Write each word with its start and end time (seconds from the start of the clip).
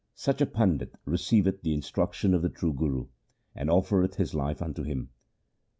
Such 0.15 0.41
a 0.41 0.47
pandit 0.47 0.95
receiveth 1.05 1.61
the 1.61 1.75
instruction 1.75 2.33
of 2.33 2.41
the 2.41 2.49
true 2.49 2.73
Guru, 2.73 3.05
And 3.53 3.69
offereth 3.69 4.15
his 4.15 4.33
life 4.33 4.59
unto 4.59 4.81
him. 4.81 5.11